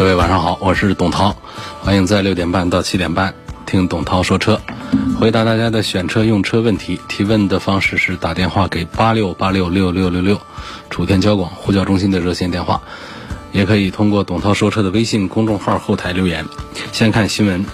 [0.00, 1.36] 各位晚上好，我是董涛，
[1.82, 3.34] 欢迎在六点半到七点半
[3.66, 4.58] 听董涛说车，
[5.20, 6.98] 回答大家的选车用车问题。
[7.06, 10.40] 提问的方式是打电话给八六八六六六六六，
[10.88, 12.80] 楚天交广呼叫中心的热线电话，
[13.52, 16.46] 也可以通过董涛说车的微信公众号后台留言。
[16.92, 17.66] 先看新闻。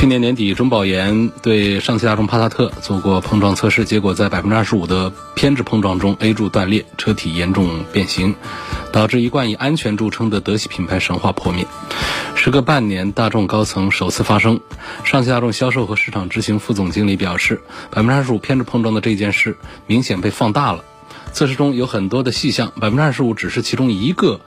[0.00, 8.34] 去年年底，中保研对上汽大众帕萨特做过碰撞测试，结果在百分之二十五的偏置碰撞中，A 柱断裂，车体严重变形，
[8.92, 11.66] 导致一贯以安全著称的德系品牌神话破灭。
[12.34, 14.58] 时隔半年，大众高层首次发声，
[15.04, 20.82] 上汽大众销售和市场执行副总经理表示，百分之二十五偏置碰撞的这件事明显被放大了。
[21.34, 24.40] 测试中有很多的细项，百分之二十五只是其中一个。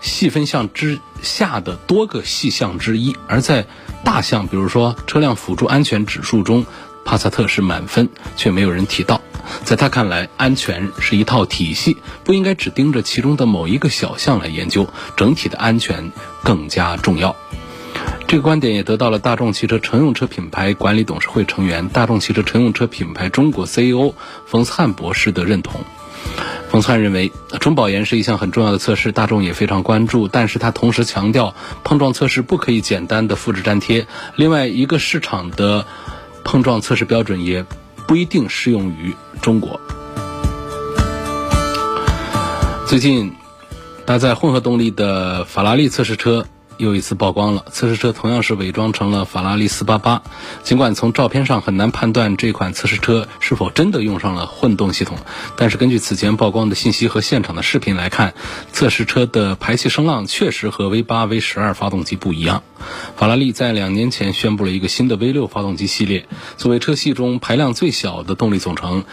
[0.00, 3.66] 细分项之下的多个细项之一，而在
[4.04, 6.64] 大项，比如说车辆辅助安全指数中，
[7.04, 9.20] 帕萨特是满分，却没有人提到。
[9.64, 16.12] 在他看来，安全是一套体系，不应该只盯着其中的某一个小项来研究，整体的安全
[16.44, 17.34] 更加重要。
[18.26, 24.12] 这个观点也得到了大众汽车乘用车品牌管理董事会成员、大众汽车乘用车品牌中国 CEO
[24.44, 25.80] 冯斯汉博士的认同。
[26.70, 30.28] 冯灿认为，中保研是一项很重要的测试，大众也非常关注。
[30.28, 34.06] 但是他同时强调，碰撞测试不可以简单的复制粘贴。
[34.36, 35.86] 另外一个市场的
[36.44, 37.64] 碰撞测试标准也
[38.06, 39.80] 不一定适用于中国。
[42.86, 43.32] 最近
[44.04, 46.46] 搭载混合动力的法拉利测试车。
[46.78, 50.20] 又一次曝光了，测试车同样是伪装成了法拉利488。
[50.62, 55.18] 尽管从照片上很难判断这款测试车是否真的用上了混动系统，
[55.56, 58.32] 但是根据此前曝光的信息和现场的视频来看，
[58.72, 62.62] 测试车的排气声浪确实和 V8、V12 发动机不一样。
[63.16, 69.04] 法拉利在两年前宣布了一个新的 V6 发动机系列，作为车系中排量最小的动力总成，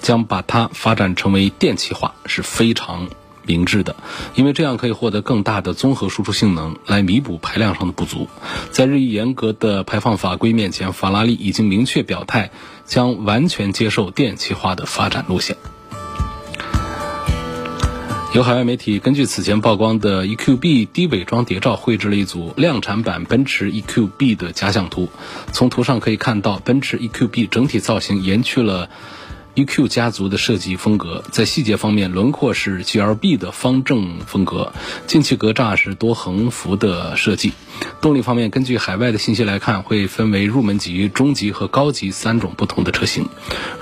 [0.00, 3.08] 将把它发展成为电气化是非常。
[3.44, 3.96] 明智的，
[4.34, 8.28] 因为这样可以获得更大的综合输出性能，来弥补排量上的不足。
[8.70, 12.50] 在日益严格的排放法规面前，法拉利已经明确表态，
[12.84, 15.56] 将完全接受电气化的发展路线。
[18.32, 25.08] 有海外媒体根据此前曝光的 EQB 低伪装谍照，绘制了一组量产版奔驰 EQB 的假想图。
[25.50, 28.88] 从图上可以看到，奔驰 EQB 整体造型延续了。
[29.60, 34.72] EQ 家族的设计风格，在细节方面，轮廓是 GLB 的方正风格，
[35.06, 37.52] 进气格栅是多横幅的设计。
[38.00, 43.28] 动力方面，根据海外的信息来看，会分为入门级、中级和高级三种不同的车型。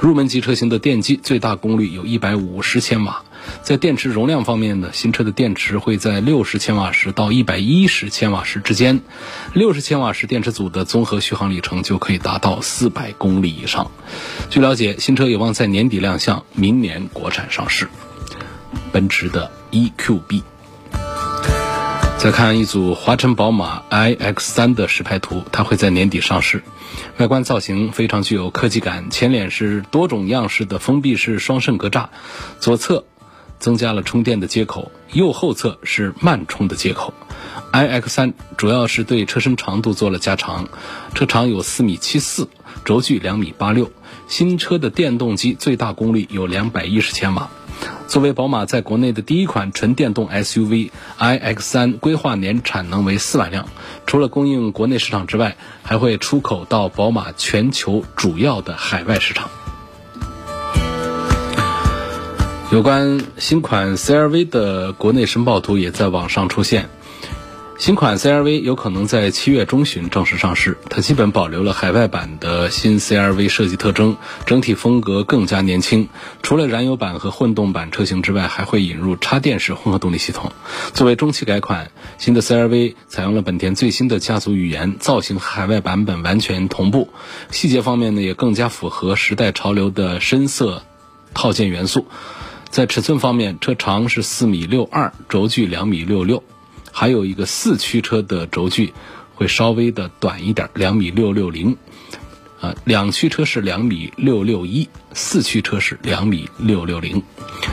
[0.01, 3.23] 入门级车型的电机最大功率有一百五十千瓦。
[3.63, 9.01] 在电池容量方面呢，新车的电池会在六十千瓦时到一百一十千瓦时之间。
[9.53, 13.91] 六十千瓦时电池组的综合续航里程就可以达到四百公里以上。
[14.51, 17.89] 据了解，新车有望在年底亮相，明年国产上市。
[18.93, 20.43] 奔驰的 EQB。
[22.19, 26.65] 再看一组华晨宝马 iX3 的实拍图，它会在年底上市。
[27.19, 32.09] 外观造型非常具有科技感，前脸是多种样式的封闭式双肾格栅，
[32.59, 33.05] 左侧。
[33.59, 37.15] 增加了充电的接口，右后侧是慢充的接口。
[37.73, 40.69] iX3 主要是对车身长度做了加长，
[41.15, 42.49] 车长有四米七四，
[42.85, 43.91] 轴距两米八六。
[44.27, 47.51] 新车的电动机最大功率有两百一十千瓦。
[48.09, 53.69] 作为宝马在国内的第一款纯电动 SUV，iX3 规划年产能为四万辆，
[54.07, 59.51] 除了供应国内市场之外，还会出口到宝马全球主要的海外市场。
[62.71, 66.91] 有关新款 CRV 的国内申报图也在网上出现。
[67.79, 70.77] 新款 CRV 有可能在七月中旬正式上市。
[70.91, 76.11] 它基本保留了海外版的新 CRV 设计特征，整体风格更加年轻。
[76.43, 80.53] 除了燃油版和混动版车型之外，还会引入插电式混合动力系统。
[80.93, 87.09] 作为中期改款，新的 CRV 采用了本田最新的家族语言，造型和海外版本完全同步。
[87.51, 90.83] 细节方面呢，也更加符合时代潮流的深色
[91.33, 92.07] 套件元素。
[92.71, 96.43] 在尺寸方面，车长是四米六二，轴距两米六六，
[96.93, 98.93] 还有一个四驱车的轴距
[99.35, 101.77] 会稍微的短一点，两米六六零。
[102.61, 107.23] 啊，两驱车是两米六六一，四驱车是两米六六零。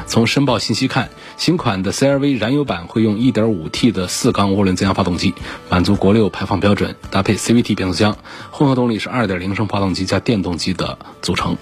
[0.06, 5.34] 从申报信息看，新款的 CRV 燃油版会用 1.5T 的四缸涡轮增压发动机，
[5.72, 8.16] 满足国六排放标准，搭配 CVT 变速箱，
[8.52, 11.58] 混合动力是2.0升发动机加电动机的组成。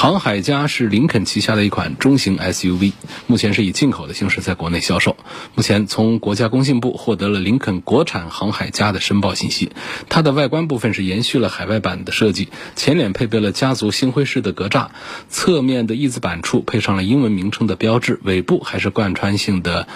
[0.00, 2.94] 航海家是林肯旗下的一款中型 SUV，
[3.26, 5.14] 目前是以进口的形式在国内销售。
[5.54, 9.72] 目前从国家工信部获得了林肯国产航海家的申报信息，
[10.08, 14.88] 它的外观部分是延续了海外版的设计，前脸配备了家族星辉式的格栅，
[15.28, 19.86] 侧面的翼子板处配上了英文名称的标志，尾部还是贯穿性的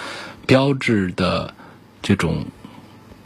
[0.45, 1.55] 标志的
[2.03, 2.45] 这种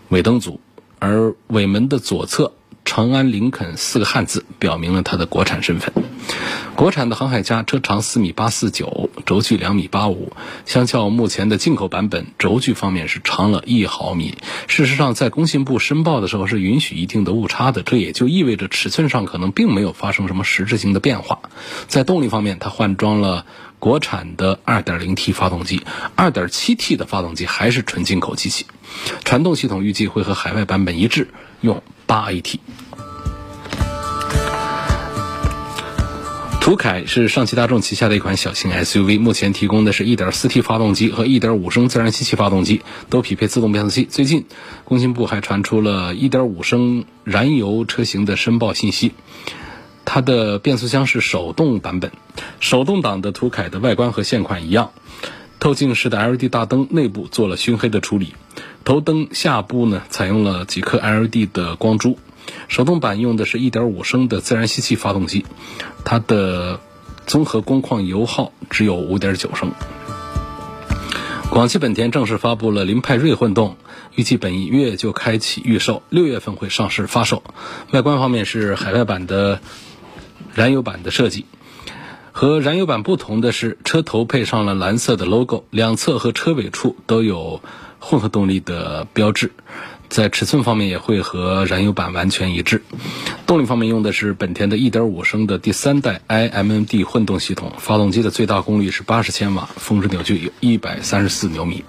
[0.07, 0.61] 尾灯组，
[0.99, 2.53] 而尾门的左侧。
[2.89, 5.93] 长安林肯四个汉字表明了它的国产身份。
[6.75, 10.33] 国产的航海家车长四米八四九轴距两米八五
[10.65, 14.39] 相较目前的进口版本轴距方面是长了一毫米。
[14.65, 21.41] 事实上在工信部申报的时候是允许一定的误差的这也就意味着尺寸上可能并没有发生什么实质性的变化。
[21.87, 23.45] 在动力方面它换装了
[23.77, 25.83] 国产的二点零 t 发动机
[26.15, 28.65] 二点七 t 的发动机还是纯进口机器。
[29.23, 31.27] 传动系统预计会和海外版本一致
[31.61, 32.59] 用八 at
[36.69, 44.03] 途凯是上汽大众旗下的一款小型 SUV，目前提供的是一点四 T 发动机和一点五升自然吸气发动机，都匹配自动变速器。
[44.03, 44.45] 最近，
[44.83, 49.13] 工信部还传出了一点五升燃油车型的申报信息，
[50.05, 52.11] 它的变速箱是手动版本，
[52.59, 54.91] 手动挡的途凯的外观和现款一样。
[55.59, 58.35] 透镜式的 LED 大灯内部做了熏黑的处理，
[58.85, 62.19] 头灯下部呢采用了几颗 LED 的光珠。
[62.67, 65.45] 手动版用的是一点五升的自然吸气发动机，
[66.05, 66.79] 它的
[67.25, 69.71] 综合工况油耗只有五点九升。
[71.49, 73.75] 广汽本田正式发布了凌派锐混动，
[74.15, 77.41] 预计本月就开启预售，六月份会上市发售。
[77.91, 79.59] 外观方面是海外版的
[80.53, 81.45] 燃油版的设计。
[82.31, 87.61] 和燃油版不同的是，车头配上了蓝色的 logo，两侧和车尾处都有
[87.99, 89.51] 混合动力的标志。
[90.09, 92.81] 在尺寸方面也会和燃油版完全一致。
[93.45, 101.83] 动力方面用的是本田的1.5升的第三代 iMMD 混动系统，发动机的最大功率是80千瓦，峰值扭矩有134牛米。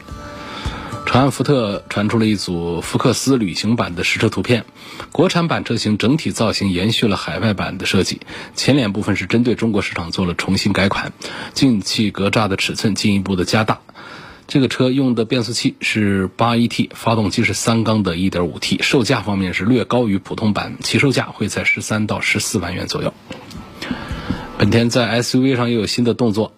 [1.06, 4.64] 长安福特传出了一组福克斯旅行版的实车图片，
[5.10, 8.20] 国产版车型整体造型延续了海外版的设计，
[8.54, 11.12] 前脸部分是针对中国市场做了重新改款，
[11.52, 13.80] 进气格栅的尺寸进一步的加大。
[14.50, 23.14] 这个车用的变速器是八 AT，发动机是三缸的 1.5T，售价方面是略高于普通版，起售价会在十三到十四万元左右。
[24.58, 26.52] 本田在 SUV 上又有新的动作。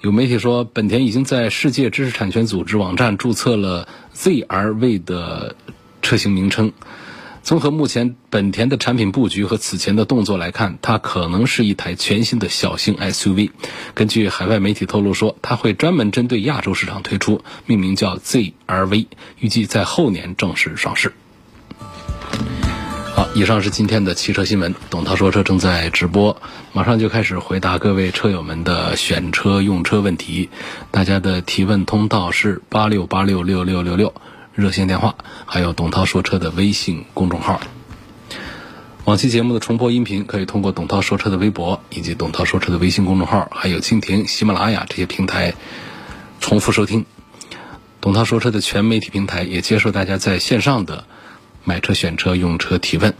[0.00, 5.56] 有媒体说，本田已经在世界知识产权组织网站注册了 ZR-V 的
[6.00, 6.72] 车型名称。
[7.46, 13.52] 综合目前本田的产品布局和此前的动作来看，它可能是一台全新的小型 SUV。
[13.94, 19.06] 根据海外媒体透露说，它会专门针对亚洲市场推出，命名叫 ZR-V，
[19.38, 21.12] 预计在后年正式上市。
[23.14, 24.74] 好，以上是今天的汽车新闻。
[24.90, 30.48] 董涛说车正在直播，马上就开始回答各位车友们的选车用车问题。
[30.90, 34.12] 大家的提问通道是八六八六六六六六
[34.56, 37.60] 热线电话，还有董涛说车的微信公众号。
[39.04, 45.52] 往期节目的重播音频可以通过董涛说车的微博以及董涛说车的微信公众号，还有蜻蜓、喜马拉雅这些平台
[46.40, 47.04] 重复收听。
[48.00, 51.04] 董涛说车的全媒体平台也接受大家在线上的。
[51.64, 53.12] 买车、选车、用车提问，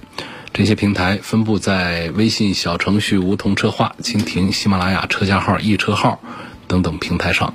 [0.55, 6.21] 这些平台分布在微信小程序“梧桐车话”、蜻蜓、喜马拉雅车架号、易车号
[6.67, 7.55] 等等平台上。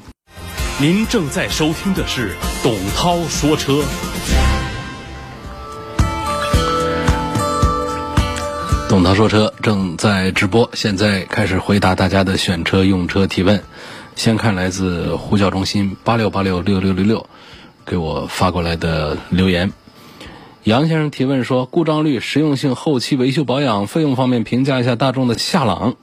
[0.82, 3.84] 您正在收听的是董涛说车。
[8.90, 13.62] 董涛说车正在直播，现在开始回答大家的选车、用车提问。
[14.16, 17.28] 先看来自呼叫中心八六八六六六六六
[17.86, 19.72] 给我发过来的留言。
[20.64, 25.94] 杨先生提问说：故障率、实用性、后期维修保养费用方面评价一下大众的夏朗。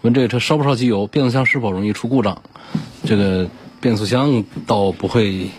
[0.00, 1.06] 问这个车烧不烧机油？
[1.06, 2.40] 变速箱是否容易出故障？
[3.04, 3.48] 这个
[3.84, 5.50] 变速箱倒不会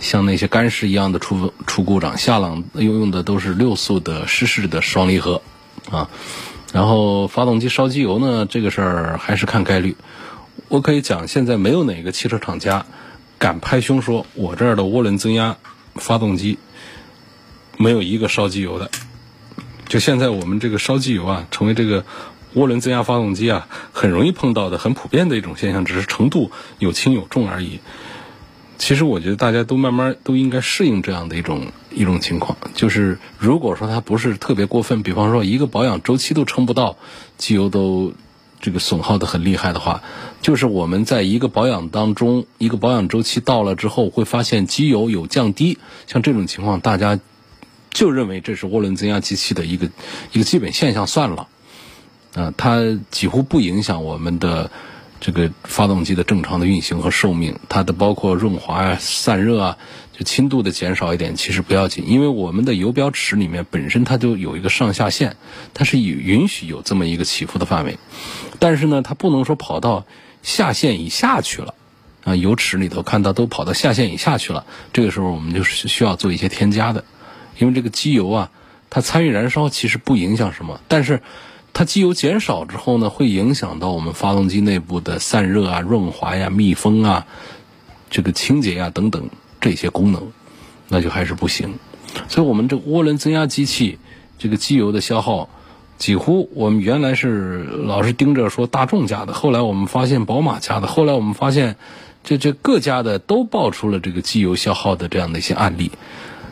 [0.00, 2.16] 像那些干式一样的出出故障。
[2.16, 5.42] 夏朗用用的都是六速的湿式的双离合
[5.90, 6.08] 啊。
[6.72, 9.98] 然后发动机烧机油呢，这个事儿还是看概率。
[10.68, 12.86] 我可以讲，现在没有哪个汽车厂家
[13.38, 15.58] 敢拍胸说我这儿的涡轮增压
[15.96, 16.58] 发动机。
[17.76, 18.90] 没有一个烧机油的，
[19.86, 22.02] 就现在我们这个烧机油啊，成为这个
[22.54, 27.80] 涡轮增压发动机啊很容易碰到的、很普遍的一种现象，只是程度有轻有重而已。
[28.78, 36.96] 其实我觉得大家都慢慢都应该适应这样的一种一种情况，就是如果说它不是特别过分，比方说一个保养周期都撑不到，
[37.36, 38.12] 机油都
[38.60, 40.02] 这个损耗的很厉害的话，
[40.40, 47.18] 就是我们在一个保养当中，一个保养周期到了之后，会发现机油有降低，像这种情况，大家
[47.90, 49.90] 就认为这是涡轮增压机器的一个
[50.32, 51.48] 一个基本现象算了，
[52.38, 54.70] 啊，它几乎不影响我们的。
[55.20, 59.78] 这个发动机的正常的运行和寿命，它的包括润滑啊、散热啊，
[60.16, 65.34] 就轻度的减少一点，其实不要紧，因为我们的油标尺里面本身它就有一个上下限，
[65.74, 67.98] 它是允许有这么一个起伏的范围，
[68.60, 70.06] 但是呢，它不能说跑到
[70.44, 71.74] 下限以下去了，
[72.22, 77.02] 啊，油尺里头看到都跑到下限以下去了，这个时候我们就是需要做一些添加的，
[77.58, 78.50] 因为这个机油啊，
[78.88, 81.20] 它参与燃烧其实不影响什么，但是。
[81.78, 87.28] 它机油减少之后呢，会影响到我们发动机内部的散热啊、润滑呀、密封啊、
[88.10, 89.30] 这个清洁呀等等
[89.60, 90.32] 这些功能，
[90.88, 91.74] 那就还是不行。
[92.26, 94.00] 所以，我们这涡轮增压机器
[94.40, 95.50] 这个机油的消耗，
[95.98, 101.76] 几乎我们原来是老是盯着说大众家的，后来我们发现宝马家的，后来我们发现
[102.24, 105.92] 这这各家的都爆出了这个机油消耗的这样的一些案例。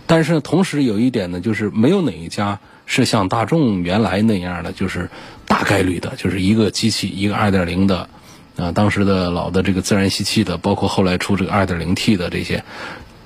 [0.06, 2.60] 但是同时有一点呢，就是没有哪一家。
[2.86, 5.10] 是像大众原来那样的，就是
[5.44, 8.08] 大概率的，就是一个机器一个二点零的，
[8.56, 12.64] 啊，当时的老的这个自然吸气的，包括后来出这个二点零 T 的这些，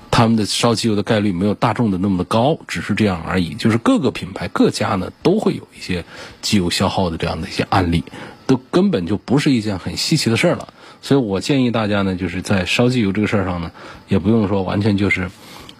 [0.09, 3.53] 他们的烧机油的概率没有大众的那么的高，只是这样而已。
[3.53, 6.03] 就是各个品牌各家呢都会有一些
[6.41, 8.03] 机油消耗的这样的一些案例，
[8.47, 10.73] 都根本就不是一件很稀奇的事了。
[11.03, 13.71] 所以我建议大家呢，就是在烧机油这个事儿上呢，
[14.07, 15.29] 也不用说完全就是。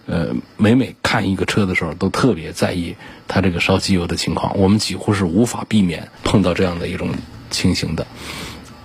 [0.06, 2.96] 呃，每每看一个车的时候，都特别在意
[3.28, 4.58] 它这个烧机油的情况。
[4.58, 7.10] 我们几乎是无法避免碰到这样的一种
[7.50, 8.06] 情形的。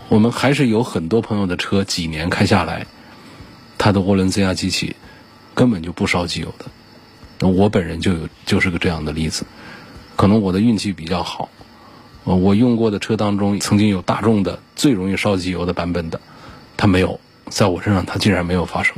[0.09, 2.85] 我们还是有很多朋友的车几年开下来，
[3.77, 4.95] 它的涡轮增压机器
[5.53, 7.47] 根本就不烧机油的。
[7.47, 9.45] 我本人就有就是个这样的例子。
[10.15, 11.49] 可能我的运气比较好，
[12.23, 16.21] 我用过的车当中曾经有大众的最容易烧机油的版本的，
[16.77, 17.19] 它没有，
[17.49, 18.95] 在我身上它竟然没有发生。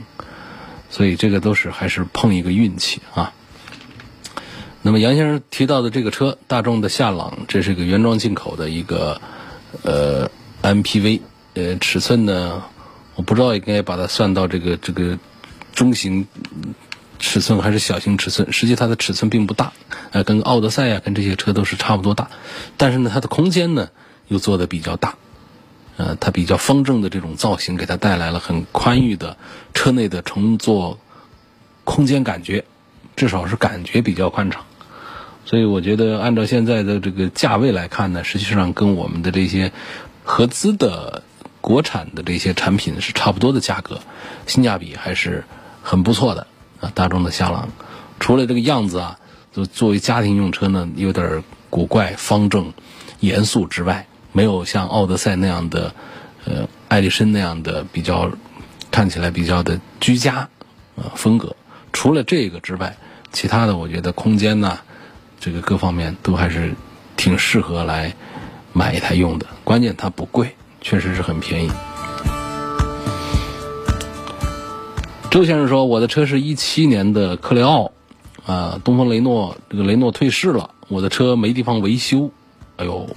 [0.90, 3.34] 所以这个都是还是碰一个运气啊。
[4.82, 9.22] 那么杨先生提到的这个车，大众的夏朗，这是个原装进口的一个
[9.84, 10.32] 呃
[10.62, 11.22] MPV，
[11.54, 12.64] 呃尺寸呢，
[13.16, 15.20] 我不知道应该把它算到这个这个
[15.74, 16.28] 中型
[17.20, 18.54] 尺寸还是小型尺寸。
[18.54, 19.74] 实际它的尺寸并不大，
[20.12, 22.30] 呃，跟奥德赛啊，跟这些车都是差不多大，
[22.78, 23.90] 但是呢，它的空间呢
[24.30, 25.16] 又做的比较大。
[26.00, 29.36] 呃，它比较方正的这种造型，给它带来了很宽裕的
[29.74, 30.98] 车内的乘坐
[31.84, 32.64] 空间感觉，
[33.18, 34.64] 至少是感觉比较宽敞。
[35.44, 39.74] 所以我觉得，按照现在的这个价位来看呢，实际上跟我们的这些
[40.24, 41.22] 合资的
[41.60, 44.00] 国产的这些产品是差不多的价格，
[44.48, 45.44] 性价比还是
[45.84, 46.48] 很不错的
[46.80, 46.94] 啊。
[46.96, 47.68] 大众的夏朗，
[48.22, 49.20] 除了这个样子啊，
[49.52, 52.72] 就作为家庭用车呢，有点古怪、方正、
[53.20, 54.06] 严肃之外。
[54.32, 55.94] 没有像奥德赛那样的，
[56.46, 58.30] 呃，艾力绅那样的比较
[58.92, 60.48] 看起来比较的居家
[60.96, 61.56] 啊风格。
[61.92, 62.96] 除了这个之外，
[63.32, 64.80] 其他的我觉得空间呢，
[65.40, 66.76] 这个各方面都还是
[67.18, 68.14] 挺适合来
[68.72, 69.48] 买一台用的。
[69.64, 71.72] 关键它不贵，确实是很便宜。
[75.32, 77.92] 周先生说：“我的车是一七年的克雷奥，
[78.46, 82.32] 啊，东风雷诺这个雷诺退市了，我的车没地方维修，
[82.78, 83.10] 哎呦。”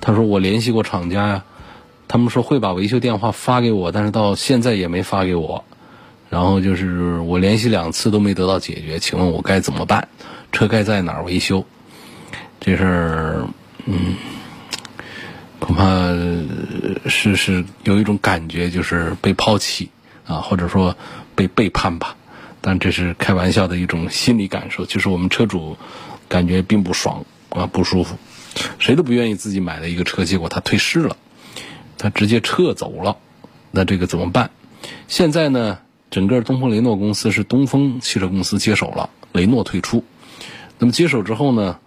[0.00, 1.44] 他说：“我联系过厂家呀，
[2.08, 5.64] 他们说会把维修电话发给我，但是到现在也没发给我。
[6.30, 10.08] 然后就是我联系两次都没得到解决，请问我该怎么办？
[10.52, 11.64] 车该在哪儿维修？
[12.60, 13.48] 这事儿，
[13.86, 14.14] 嗯，
[15.58, 16.08] 恐怕
[17.08, 19.90] 是是有一种感觉，就是被抛弃
[20.26, 20.96] 啊，或者说
[21.34, 22.16] 被背叛吧。
[22.60, 25.76] 但这是开玩笑的一种心理感受，就是我们车主
[26.28, 28.16] 感觉并不爽啊，不舒服。”
[28.78, 31.16] 谁都不愿意自己买的一个车，结果他退市了，
[31.98, 33.16] 他直接撤走了，
[33.70, 34.50] 那这个怎么办？
[35.08, 35.78] 现在呢，
[36.10, 40.04] 整个东风雷诺公司是东风汽车公司接手了，雷诺退出。
[40.78, 41.78] 那么接手之后呢，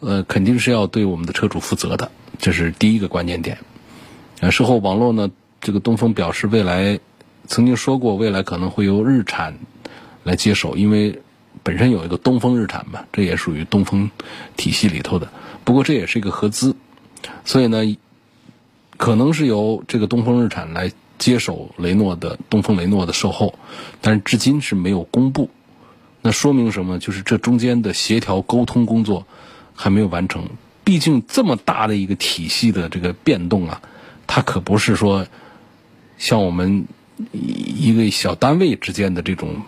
[0.00, 3.58] 呃，肯定是要对我们的车主负责的，这是第一个关键点。
[4.40, 7.00] 呃，事后网络呢，这个东风表示未来
[7.46, 9.58] 曾经说过，未来可能会由日产
[10.24, 11.20] 来接手，因为
[11.62, 14.10] 本身有一个东风日产嘛，这也属于东风
[14.56, 15.28] 体系里头的。
[15.68, 16.74] 不过这也是一个合资，
[17.44, 17.98] 所以呢，
[18.96, 23.58] 可能是由这个东风日产来接手雷诺的东风雷诺的售后，
[24.00, 25.50] 但是至今是没有公布。
[26.22, 26.98] 那说明什么？
[26.98, 29.26] 就是这中间的协调沟通工作
[29.74, 30.48] 还没有完成。
[30.84, 33.82] 毕竟这么大的一个体系的这个变动啊，
[34.26, 35.26] 它可不是说
[36.16, 36.86] 像我们
[37.30, 39.60] 一个小单位之间的这种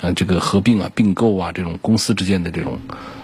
[0.00, 2.78] 呃这个合并啊、并购啊这种公司之间的这种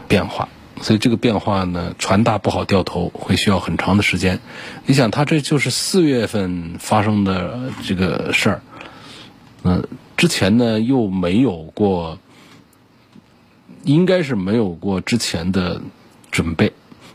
[0.08, 0.48] 变化。
[0.82, 4.38] 所以这个变化呢，传达不好掉头，会需要很长的时间。
[4.84, 8.60] 你想，它这就是四月份发生的这个事儿，
[9.64, 9.82] 嗯，
[10.16, 12.18] 之前呢又没有过，
[13.84, 15.80] 应该是没有过之前的
[16.30, 16.72] 准备，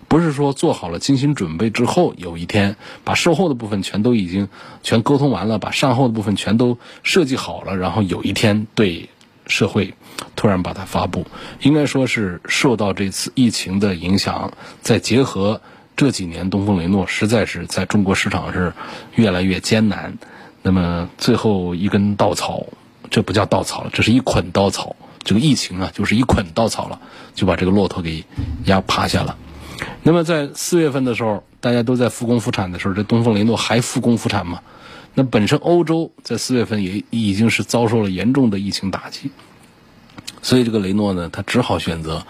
[0.08, 4.50] 不是说做好了精心准备之后，有一天把售后的部分全都已经
[4.82, 9.08] 全沟通完了，把善后的部分全都设计好了，然后有一天对
[9.46, 9.94] 社会。
[10.36, 11.26] 突然把它发布，
[11.62, 15.62] 应该说是受到这次疫情的影响，再结合
[15.96, 18.74] 这几年东风雷诺实在是在中国市场是
[19.16, 20.18] 越来越艰难，
[20.62, 22.66] 那么最后一根稻草，
[23.10, 24.96] 这不叫稻草了，这是一捆稻草。
[25.24, 27.00] 这个疫情啊，就是一捆稻草了，
[27.36, 28.26] 就把这个骆驼给
[28.66, 29.38] 压趴下了。
[30.02, 34.62] 那么在四月份的时候，大家都在复工复产的时候，这东风雷诺还复工复产吗？
[35.14, 39.30] 那本身欧洲在四月份也已经是遭受了严重的疫情打击。
[40.42, 42.26] 所以这个雷诺呢，他只好选择，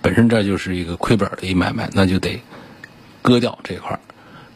[0.00, 2.42] 本身这就是一个亏本的一买卖，那就得
[3.20, 4.00] 割掉这块儿。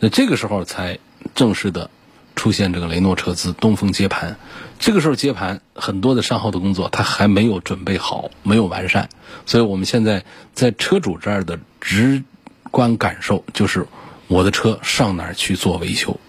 [0.00, 0.99] 那这个时候才
[1.35, 1.91] 正式的
[2.35, 4.37] 出现这个雷诺车资东风接盘。
[4.79, 9.09] 这个时候接盘很多的善后的工作，他还没有准备好，没有完善。
[9.47, 12.23] 所以我们现在在车主这儿的直
[12.71, 13.87] 观感受就是，
[14.26, 16.21] 我的车上哪儿去做维修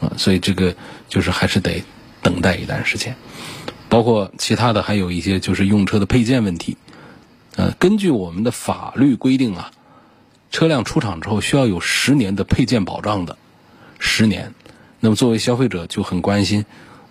[0.00, 0.12] 啊？
[0.16, 0.74] 所以这个
[1.08, 1.84] 就是还是得
[2.22, 3.16] 等待一段时间。
[3.94, 6.76] 包括其他的，还有一些就是用车的配件问题。
[7.54, 9.70] 呃，根据我们的法律规定啊，
[10.50, 13.38] 车辆出厂之后需要有十年的配件保障的，
[14.00, 14.52] 十年。
[14.98, 16.64] 那么作为消费者就很关心，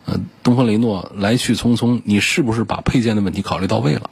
[0.03, 4.09] 呃，东风雷诺来去匆匆，你是不是把配件的问题考虑到位了？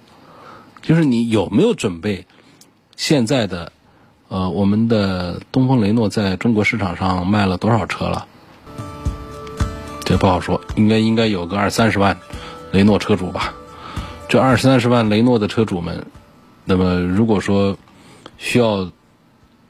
[0.82, 2.26] 就是你有没有准备？
[2.96, 3.74] 现在的，
[4.30, 8.28] 呃，我们的东风雷诺在中国市场上卖了多少车了？
[10.06, 12.18] 这不好说，应该应该有个二三十万。
[12.72, 13.54] 雷诺车主吧，
[14.30, 16.06] 这二三十万雷诺的车主们，
[16.64, 17.78] 那么如果说
[18.38, 18.90] 需要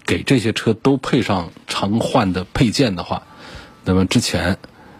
[0.06, 3.24] 给这些车都配上常换的配件的话，
[3.84, 4.56] 那么之前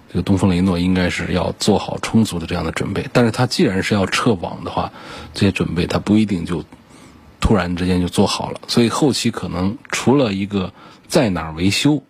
[0.10, 3.08] 这个东风雷诺应该是要做好充足的这样的准备。
[3.14, 4.92] 但是它既然是要撤网的话，
[5.36, 6.66] 这些准备它不一定就
[7.40, 8.62] 突然之间就做好了。
[8.68, 10.74] 所以后期可能除了一个
[11.08, 12.02] 在哪儿维修、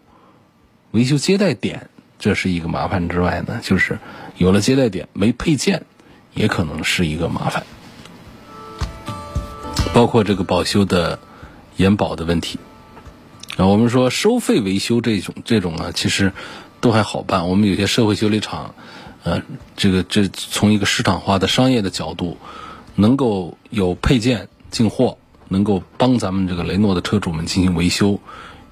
[0.91, 3.99] 维修接待点这是一个麻烦之外呢，就是。
[4.37, 5.85] 有了接待点没配件，
[6.33, 7.63] 也可能是一个麻烦。
[9.93, 11.19] 包括这个保修的
[11.75, 12.59] 延保的问题
[13.57, 16.31] 啊，我们说收费维修这种这种啊，其实
[16.79, 17.49] 都还好办。
[17.49, 18.73] 我们有些社会修理厂，
[19.23, 19.41] 呃，
[19.75, 22.37] 这个这从一个市场化的商业的角度，
[22.95, 25.17] 能够有配件进货，
[25.49, 28.21] 能够帮咱们这个雷诺的车主们进行维修，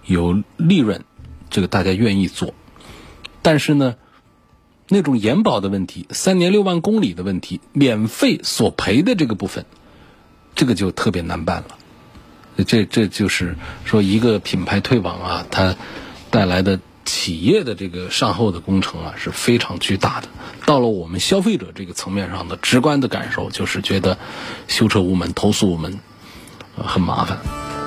[0.06, 1.04] 有利润，
[1.50, 2.54] 这个大家愿意做。
[3.42, 3.96] 但是呢？
[4.90, 9.66] 那种延保的问题，三年六万公里的问题，免费索赔的这个部分，
[10.56, 11.78] 这个就特别难办了。
[12.66, 15.78] 这这就是说，一个品牌退网啊，它
[16.30, 20.28] 带来的企业的这个善后的工程啊，是非常巨大的。
[20.66, 24.18] 到了我们消费者这个层面上的直观的感受，就是觉得
[24.68, 26.00] 修车无门、投诉无门，
[26.76, 27.79] 很麻烦。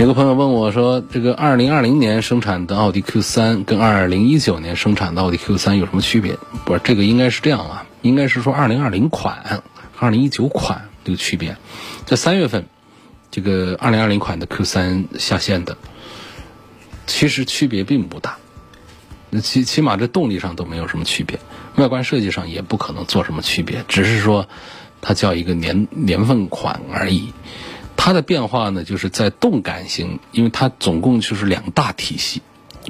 [0.00, 9.62] 有个朋友问我说：“这个二零二零年生产的奥迪 Q 三跟二零一九年生产的奥迪 Q 三有什么区别？”不是，这个应该是这样啊，应该是说二零二零款、
[9.98, 11.58] 二零一九款这个区别。
[12.06, 12.64] 在三月份，
[13.30, 15.76] 这个二零二零款的 Q 三下线的，
[17.06, 18.38] 其实区别并不大。
[19.28, 21.38] 那起起码这动力上都没有什么区别，
[21.76, 24.48] 外观设计上也不可能做什么区别，只是说
[25.02, 27.34] 它叫一个年年份款而已。
[28.02, 32.40] 它的变化呢，就是在动感型，因为它总共就是两大体系。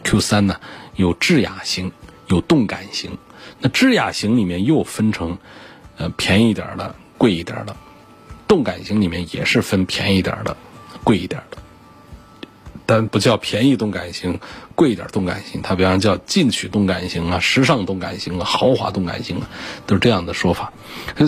[0.04, 0.60] Q 三呢
[0.94, 1.90] 有智雅型，
[2.28, 3.18] 有动感型。
[3.58, 5.38] 那智雅型里面又分成，
[5.96, 7.74] 呃，便宜点的、贵一点的。
[8.46, 10.56] 动感型里面也是分便宜点的、
[11.02, 11.58] 贵一点的。
[12.86, 14.38] 但不叫便宜动感型、
[14.76, 19.48] 贵一点动感型，它比方叫进取动感型啊、时尚动感型啊、豪华动感型啊，
[19.88, 20.72] 都是这样的说法。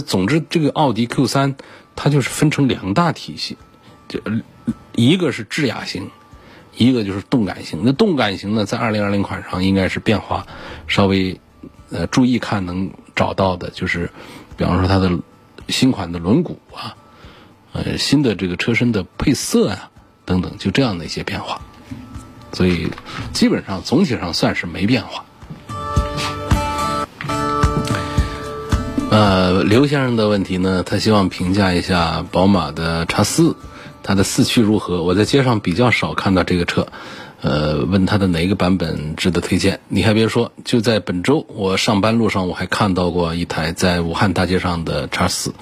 [0.07, 1.57] 总之，这个奥迪 Q 三
[1.97, 3.59] 它就是分成两大体系。
[4.12, 4.20] 就
[4.94, 6.11] 一个是智雅型，
[6.77, 7.81] 一个就是动感型。
[7.83, 10.46] 那动感型呢，在二零二零款上应该是变化
[10.87, 11.40] 稍微
[11.90, 14.11] 呃注意看能找到的，就是
[14.59, 15.18] 比方说它的
[15.68, 16.94] 新款的轮毂啊，
[17.72, 19.90] 呃新的这个车身的配色啊
[20.27, 21.62] 等等，就这样的一些变化。
[22.53, 22.90] 所以
[23.33, 25.25] 基本上总体上算是没变化。
[29.11, 33.57] 呃，刘先生的问题呢，他希望评价一下宝马的叉四。
[34.03, 35.03] 它的四驱如何？
[35.03, 36.88] 我在街上比较少看到这个车，
[37.41, 39.81] 呃，问它的哪一个版本值得推荐？
[39.88, 45.55] 你还别说，就在本周我上班路上，我还看到过一台在武汉大街上的叉四，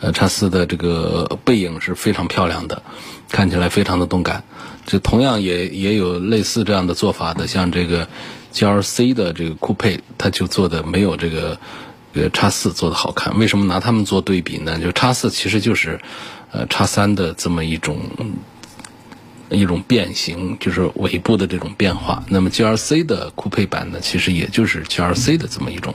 [0.00, 2.82] 呃，叉四的这个背影是非常漂亮的，
[3.28, 4.44] 看起来非常的动感。
[4.84, 8.08] 这同样也也有类似这样的做法的，像这个
[8.52, 11.56] GLC 的这个酷配，它就做的没有这个
[12.14, 13.38] 呃叉四做的好看。
[13.38, 14.80] 为什么拿它们做对比呢？
[14.80, 16.00] 就叉四其实就是
[16.52, 17.98] 呃叉三的这么一种。
[19.50, 22.24] 一种变形，就是尾部的这种变化。
[22.26, 25.94] 那么 G R C 的酷配版呢，其实也就是 G R C 的这么一种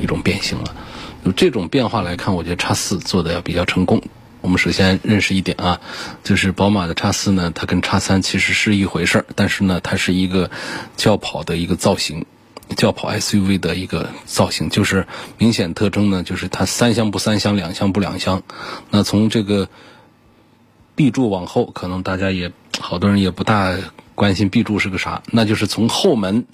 [0.00, 0.74] 一种变形了。
[1.22, 4.00] 就这种变化来看，我觉得叉四做的要比较成功。
[4.40, 5.78] 我们首先认识一点啊，
[6.22, 10.50] 就是宝马的叉四呢，它跟叉三其实是一回事儿，但是呢，它是一个
[10.96, 12.24] 轿跑的一个造型，
[12.74, 18.42] 轿跑 S U V 的一个造型，就是明显特征呢，就是它三厢不三厢，两厢不两厢。
[18.88, 19.68] 那从这个
[20.94, 22.52] B 柱往后，可能大家也。
[22.80, 23.72] 好多人也不大
[24.16, 26.44] 关心 B 柱是个啥，那就是从后门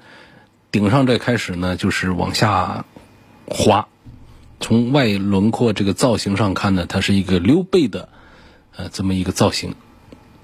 [0.70, 2.84] 顶上这开始呢，就是往下
[3.46, 3.88] 滑。
[4.60, 8.10] 从外轮廓这个造型上看呢，它是一个溜背的
[8.76, 9.74] 呃这么一个造型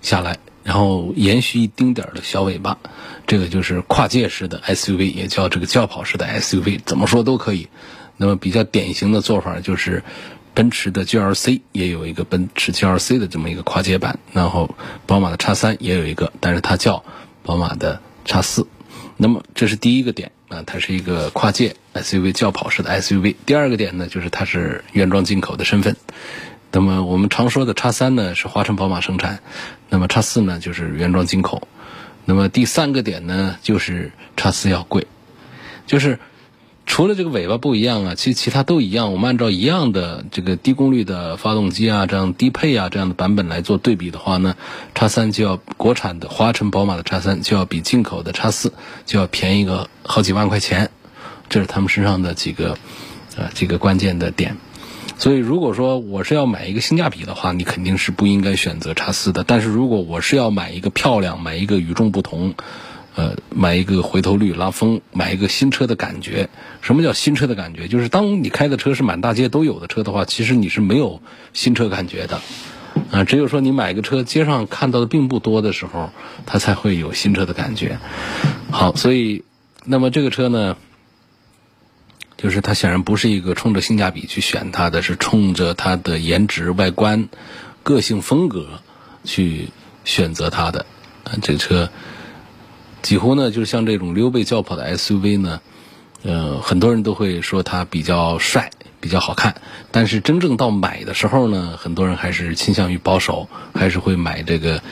[0.00, 2.78] 下来，然后延续一丁点儿的小尾巴，
[3.26, 7.68] 这个就是跨界式的 SUV，也叫这个轿跑式的 SUV，怎么说都可以。
[8.16, 10.02] 那么比较典型的做法就是。
[10.56, 17.04] 奔驰的 GLC 也有一个奔驰 GLC 的这么一个跨界版，然后宝马的叉三也有一个，但是它叫
[17.42, 18.66] 宝马的叉四。
[19.18, 23.36] 那么这是第一个点啊，它是一个跨界 SUV 轿跑式的 SUV。
[23.44, 25.94] 第二个点呢，就是它是原装进口的身份。
[26.72, 29.40] 那么我们常说的叉三呢是华晨宝马生产，
[29.90, 31.68] 那么叉四呢就是原装进口。
[32.24, 35.06] 那么第三个点呢，就是叉四要贵，
[35.86, 36.18] 就是。
[36.86, 39.12] 除了这个尾巴不一样啊，其实其他都一样。
[39.12, 44.56] 我们按照一样的这个低功率的发动机啊，这样低配啊这样的版本来做对比的话呢，
[44.94, 48.72] 叉三就要国产的华晨宝马的叉三就要比进口的叉四
[49.04, 50.90] 就要便宜个好几万块钱，
[51.50, 52.78] 这是他们身上的几个
[53.36, 54.56] 啊几个关键的点。
[55.18, 59.44] 所以如果说我是要买一个性价比的话，你肯定是不应该选择叉四的。
[59.44, 62.54] 但是如果我是要买一个漂亮，买一个与众不同。
[63.16, 66.50] 呃，买一个回头率拉风，买一个新车的感觉。
[66.82, 67.88] 什么叫新车的感觉？
[67.88, 71.22] 就是当你开的车是满大街都有的车的话，其实你是没有
[71.54, 72.42] 新车感觉的。
[73.10, 76.10] 啊，只有说你买个车，街上看到的并不多的时候，
[76.44, 77.98] 它才会有新车的感觉。
[78.70, 79.44] 好，所以
[79.86, 80.76] 那么这个车呢，
[82.36, 87.30] 就是它显然不是一个冲着性价比去选它的，是冲着它的颜值、外观、
[87.82, 88.82] 个性风格
[89.24, 89.70] 去
[90.04, 90.84] 选择它的。
[91.24, 91.88] 啊，这个车。
[93.06, 95.60] 几乎呢，就是像这种溜背轿跑的 SUV 呢，
[96.24, 99.54] 呃，很多人都会说它比较帅、比较好看。
[99.92, 104.82] 但是真正到买的时候呢，很多人还是倾向于保守，还是会买这个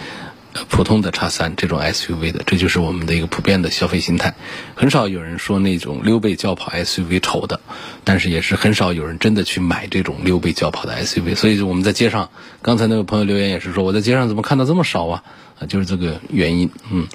[0.69, 2.43] 普通的叉三这种 SUV 的。
[2.47, 4.35] 这就是我们的一个普遍的消费心态。
[4.75, 7.61] 很少有人说那种溜背轿跑 SUV 丑的，
[8.05, 11.37] 但是也是很少有人真的去买这种溜背轿跑的 SUV。
[11.37, 12.31] 所以我们在街上，
[12.63, 15.23] 刚才那位朋友留言也是说，我在街上怎么看到这么少啊？
[15.61, 16.71] 啊，就是这个原因。
[16.91, 17.07] 嗯，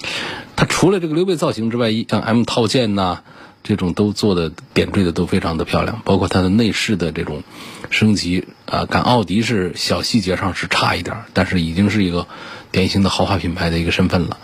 [0.56, 3.19] 它除了这个溜背造型之外，像 M 套件呐，
[3.63, 7.43] 这种都做的点缀的都非常的漂亮，包括它的内饰的这种
[7.89, 12.28] 升级啊，赶奥迪是小细节上是差一点，但是已经是一个
[12.71, 14.38] 典型的豪华品牌的一个身份了。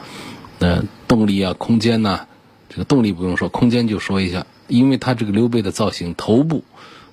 [0.60, 2.28] 那动力啊，空间呐，
[2.70, 6.64] 这个动力不用说，空间就说一下，因为它这个溜背的造型，头部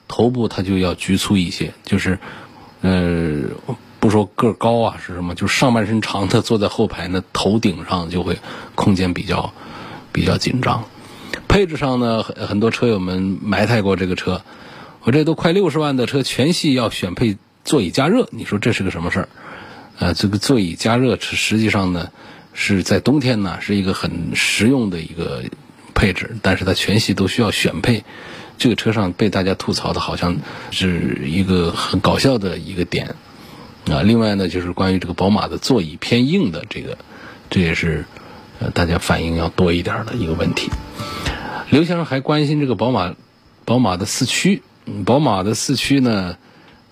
[0.09, 2.19] 头部它就要局促一些，就是
[2.83, 3.43] 呃。
[4.03, 8.37] 不说个高啊是什么，就是上半身长的坐在后排呢，头顶上就会
[8.75, 9.55] 空间比较
[10.11, 10.83] 比较紧张。
[11.47, 14.43] 配置上呢，很很多车友们埋汰过这个车，
[15.05, 19.29] 我这都快六十万的车，全系要选配座椅加热，你说这是个什么事儿？
[20.03, 22.11] 呃，这个座椅加热是实际上呢
[22.53, 25.45] 是在冬天呢是一个很实用的一个
[25.95, 28.03] 配置，但是它全系都需要选配，
[28.59, 30.39] 这个车上被大家吐槽的好像
[30.73, 33.15] 是一个很搞笑的一个点。
[33.89, 36.99] 啊，另外呢，就是关于这个宝马的座椅偏硬的这个，
[37.49, 38.05] 这也是
[38.59, 40.69] 呃大家反应要多一点的一个问题。
[41.71, 43.15] 刘先生还关心这个宝马，
[43.65, 44.65] 宝马的四驱，
[45.07, 46.39] 宝马的四驱呢，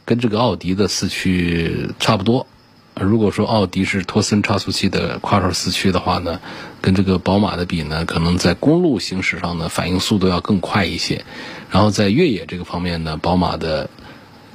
[0.04, 2.46] 跟这个奥迪的四驱差不多。
[2.94, 6.40] 如果说奥迪是托森差速器的跨轴四驱的话呢，
[6.81, 11.24] 跟这个宝马的比呢，可能在公路行驶上呢，反应速度要更快一些。
[11.70, 13.90] 然后在越野这个方面呢，宝马的。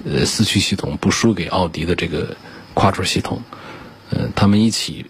[0.03, 2.37] 呃，四驱系统不输给奥迪的这个
[2.75, 3.41] 跨轴系统，
[4.11, 5.07] 呃，他们一起，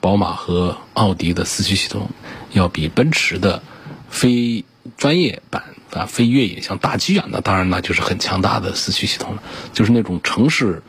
[0.00, 2.08] 宝马和奥迪的四驱系统
[2.52, 3.62] 要比奔驰的
[4.08, 4.64] 非
[4.96, 9.42] 专业版啊、非越野像大 G 啊，那当然那就是很强大的四驱系统了，
[9.74, 10.82] 就是那种城市，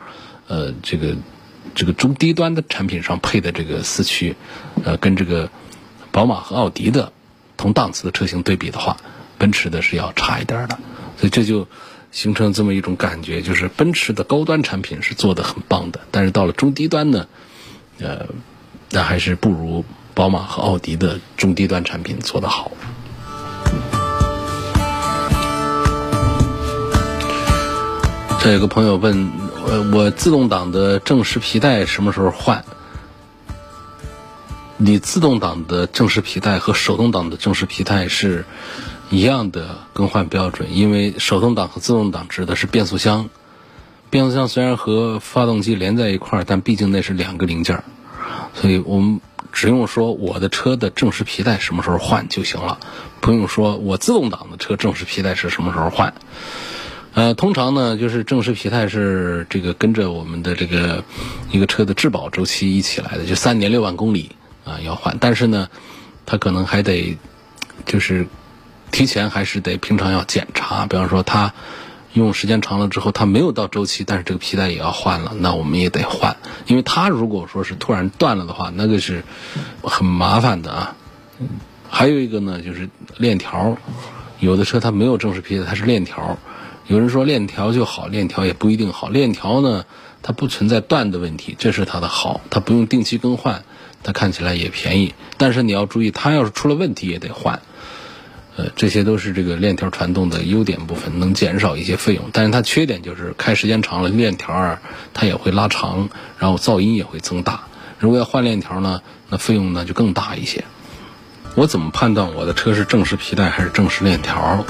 [0.47, 1.17] 呃，这个
[1.73, 4.35] 这个中低端的产品上配的这个四驱，
[4.83, 5.49] 呃，跟这个
[6.11, 7.11] 宝马和奥迪的
[7.57, 8.97] 同档次的车型对比的话，
[9.37, 10.77] 奔驰的是要差一点的，
[11.17, 11.67] 所以这就
[12.11, 17.27] 形成这么一种感觉，就是奔驰的高端产品是做的很棒的，但是到了中低端呢，
[17.99, 18.27] 呃，
[18.91, 22.71] 那还是不如宝马和奥迪的中低端产品做的好。
[28.41, 29.31] 这有个朋友问，
[29.67, 32.63] 呃，我自动挡的正时皮带什么时候换？
[34.77, 38.45] 你自动挡的正时皮带和手动挡的正时皮带是
[39.09, 43.29] 一样的更换标准，因为手动挡和自动挡指的是变速箱，
[44.11, 47.83] 变速箱虽然和发动机连在一块儿，但毕竟那是两个零件儿，
[48.53, 49.19] 所以我们
[49.51, 52.77] 只用说我的车的正时皮带什么时候换就行了，
[53.19, 56.13] 不用说我自动挡的车正时皮带是什么时候换。
[57.15, 61.01] 呃，通常呢，就是正时皮带是这个跟着我们的这个
[61.49, 64.31] 一个车的质保周期一起来的，就三年六万公里
[64.65, 65.15] 啊要换。
[65.21, 65.69] 但是呢，
[66.25, 67.17] 它可能还得
[67.85, 68.27] 就是
[68.91, 70.87] 提前还是得平常要检查。
[70.87, 71.53] 比方说，它
[72.11, 76.35] 用时间长了之后，它没有到周期，但是这个皮带也要换了，那我们也得换。
[76.67, 79.23] 因为它如果说是突然断了的话，那个是
[79.81, 80.97] 很麻烦的啊。
[81.89, 83.77] 还有一个呢，就是链条，
[84.41, 86.37] 有的车它没有正时皮带，它是链条。
[86.87, 89.09] 有人说链条就好，链条也不一定好。
[89.09, 89.85] 链条呢，
[90.21, 93.63] 它不存在断的问题，这是它的好，它不用定期更换，
[94.03, 95.15] 它看起来也便宜。
[95.37, 97.59] 但是你要注意，它要是出了问题也得换。
[98.55, 102.29] 呃，这些都是这个链条传动的优点部分，能减少一些费用。
[102.31, 104.79] 但是它缺点就是开时间长了，链条儿
[105.13, 107.63] 它也会拉长，然后噪音也会增大。
[107.97, 110.63] 如果要换链条呢，那费用呢就更大一些。
[111.55, 114.63] 我怎么判断我的车是正时皮带还是正时链条？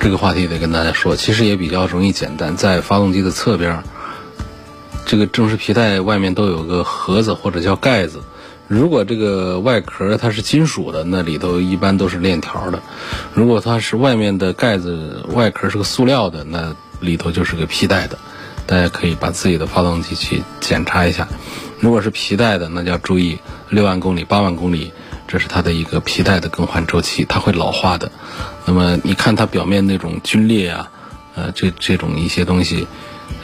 [0.00, 3.82] 这个话题得跟大家说，其实也比较容易简单，在发动机的侧边，
[5.04, 8.22] 这个正时皮带外面都有个盒子或者叫盖子。
[8.66, 12.78] 如果这个外壳它是金属的，那里头一般都是链条的；
[13.34, 18.18] 如果它是外面的盖子外壳是个塑料的，那里头就是个皮带的。
[18.66, 21.28] 大家可以把自己的发动机去检查一下。
[21.78, 24.92] 如果是皮带的，那就要注意六万公里、八万公里。
[25.26, 28.10] 这是它的一个皮带的更换周期，它会老化的。
[28.66, 30.90] 那么你看它表面那种皲裂啊，
[31.34, 32.86] 呃，这这种一些东西，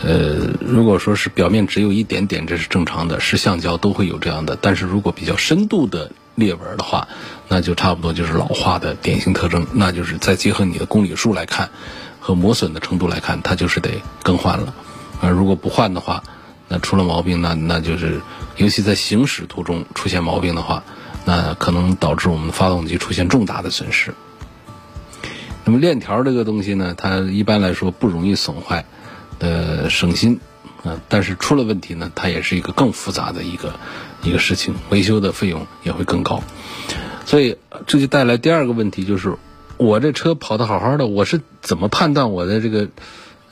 [0.04, 4.56] 呃，如果说是表面只有一点点，这是正常的，是橡胶都会有这样的。
[4.60, 7.08] 但是如果比较深度的裂纹的话，
[7.48, 9.66] 那就差不多就是老化的典型特征。
[9.72, 11.70] 那就是再结合你的公里数来看，
[12.20, 13.90] 和磨损的程度来看，它就是得
[14.22, 14.74] 更换了。
[15.20, 16.22] 啊，如果不换的话，
[16.68, 18.20] 那出了毛病，那那就是
[18.56, 20.84] 尤其在行驶途中出现毛病的话。
[21.28, 24.14] 那可能导致我们发动机出现重大的损失。
[25.66, 28.84] 那么链条这个东西呢，它一般来说不容易损坏，
[29.40, 30.38] 呃，省心，
[30.84, 33.74] 啊，但是出了问题呢，它也是一个更复杂的一个
[34.22, 36.40] 一个事情，维修的费用也会更高。
[37.24, 37.56] 所以
[37.88, 39.34] 这就带来第二个问题，就是
[39.76, 42.88] 我这车跑得好好的，我是怎么判断我的这个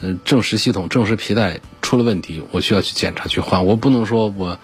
[0.00, 3.66] 呃正时系统、正时皮带出了问题，我需要去检查去换？
[3.66, 4.60] 我不能说我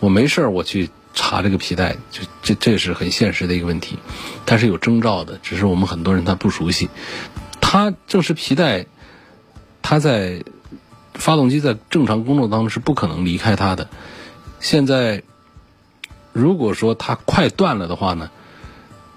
[0.00, 0.88] 我没事儿我去。
[1.16, 3.98] 查这个皮带，就这这是很现实的一个问题，
[4.44, 6.88] 它是有征兆的，只是我们很多人他不熟悉。
[7.60, 8.86] 它正是皮带，
[9.82, 10.44] 它在
[11.14, 13.88] 发动机在正常工作当中是不可能离开它的。
[14.60, 15.22] 现在
[16.32, 18.30] 如果说它快断了的话呢，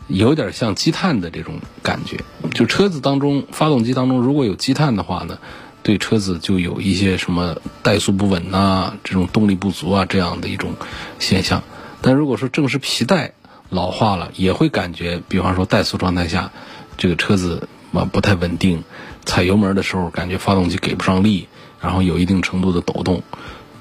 [0.08, 2.18] 有点像积碳的这种感觉。
[2.54, 5.38] 就车子当中发动机当中如果有积碳的话呢，
[5.84, 10.74] 对车子就有一些什么怠速不稳呐，这种动力不足啊这样的一种
[11.20, 11.62] 现象。
[12.02, 13.34] 但如果说正是皮带
[13.70, 16.52] 老化了，也会感觉，比方说怠速状态下，
[16.98, 18.84] 这个车子啊不太稳定，
[19.26, 21.48] 踩油门的时候感觉发动机给不上力，
[21.82, 23.22] 然后有一定程度的抖动，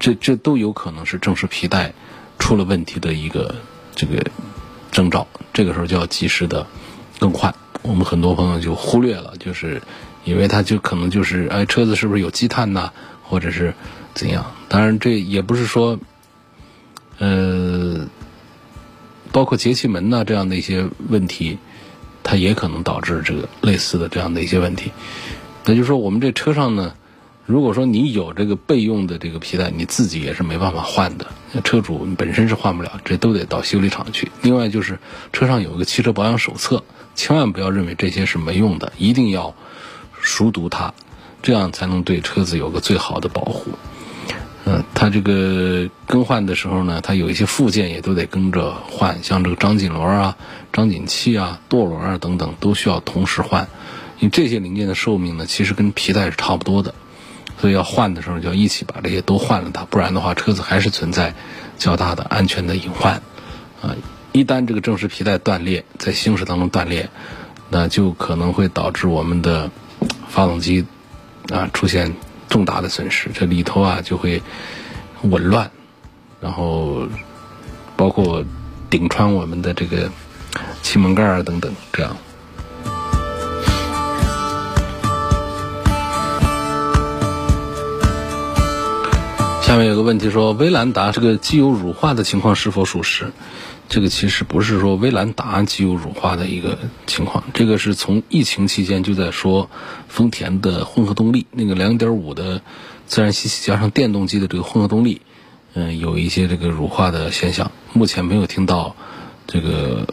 [0.00, 1.94] 这这都有可能是正是皮带
[2.38, 3.54] 出了问题的一个
[3.94, 4.22] 这个
[4.90, 5.26] 征兆。
[5.52, 6.66] 这个时候就要及时的
[7.18, 7.54] 更换。
[7.82, 9.80] 我们很多朋友就忽略了，就是
[10.24, 13.72] 以为它就可能就是哎车子是不是有积碳呐，或者是
[14.12, 14.52] 怎样？
[14.68, 15.98] 当然这也不是说。
[17.18, 18.06] 呃，
[19.32, 21.58] 包括节气门呐这样的一些问题，
[22.22, 24.92] 它也可能导致这个类似的这样的一些问题。
[25.64, 26.94] 那就是说，我们这车上呢，
[27.44, 31.26] 如果说你有这个备用的这个皮带，你自己也是没办法换的。
[31.64, 34.30] 车主本身是换不了，这都得到修理厂去。
[34.42, 34.98] 另外就是
[35.32, 39.54] 车上有一个汽车保养手册，千万不要认为这些是没用的，一定要
[40.20, 40.94] 熟读它，
[41.42, 43.72] 这样才能对车子有个最好的保护。
[44.70, 50.36] 嗯，它这个更换的时候呢，它有一些附件也都得跟着换，像这个张紧轮啊、
[50.74, 53.66] 张紧器啊、舵轮啊等等，都需要同时换。
[54.18, 56.94] 因为这些零件的寿命呢，其实跟皮带是差不多的，
[57.58, 61.32] 所以要换的时候就要一起把这些都换了它，不然的话车子还是存在
[61.78, 63.22] 较大的安全的隐患。
[63.80, 63.96] 啊，
[64.32, 67.08] 一旦这个正时皮带断裂，在行驶当中断裂，
[67.70, 69.70] 那就可能会导致我们的
[70.28, 70.84] 发动机
[71.50, 72.14] 啊出现
[72.48, 74.42] 重大的损失，这里头啊就会
[75.22, 75.70] 紊乱，
[76.40, 77.06] 然后
[77.96, 78.44] 包括
[78.90, 80.10] 顶穿我们的这个
[80.82, 82.16] 气门盖啊等等，这样。
[89.60, 93.30] 下面有个问题说，威兰达这个机油乳化的情况是否属实？
[93.88, 99.70] 这个其实不是说威兰达机油乳化的一个情况，这个是从疫情期间就在说
[100.08, 102.60] 丰田的混合动力那个2.5的
[103.06, 105.22] 自然吸气加上电动机的这个混合动力，
[105.74, 107.72] 嗯，有一些这个乳化的现象。
[107.92, 108.94] 目前没有听到
[109.46, 110.06] 这个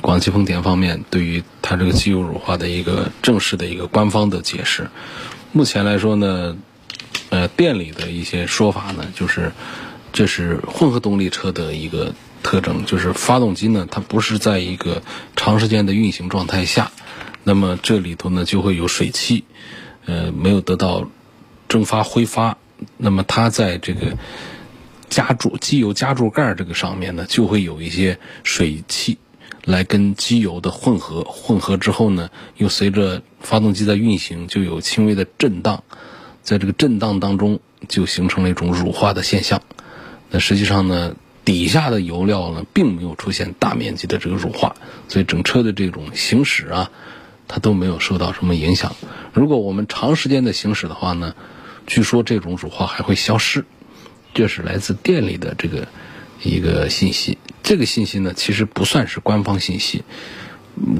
[0.00, 4.90] 广汽丰田方面对于它这个机油乳化的一个正式的一个官方的解释。
[5.52, 6.56] 目前来说呢。
[7.30, 9.52] 呃，店里的一些说法呢，就是
[10.12, 15.02] 这是混合动力车的一个特征，就是发动机呢，它不是在一个
[15.36, 16.90] 长时间的运行状态下，
[17.44, 19.44] 那么这里头呢就会有水汽，
[20.06, 21.08] 呃，没有得到
[21.68, 22.56] 蒸发挥发，
[22.96, 24.16] 那么它在这个
[25.08, 29.18] 加注机油加注盖这个上面呢，就会有一些水汽
[29.64, 35.82] 来跟机油的混合，混合之后呢，又随着发动机在运行，就有轻微的震荡。
[36.42, 39.60] 在这个震荡当中，就形成了一种乳化的现象。
[40.30, 44.76] 那实际上呢，底下的油料呢，并没有出现大面积的这个乳化，
[45.08, 46.90] 所以整车的这种行驶啊，
[47.48, 48.94] 它都没有受到什么影响。
[49.32, 51.34] 如果我们长时间的行驶的话呢，
[51.86, 53.64] 据说这种乳化还会消失。
[54.32, 55.88] 这是来自店里的这个
[56.42, 57.38] 一个信息。
[57.62, 60.04] 这个信息呢，其实不算是官方信息。